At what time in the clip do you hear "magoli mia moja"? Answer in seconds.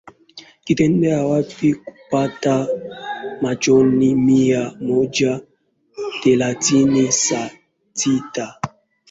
3.41-5.41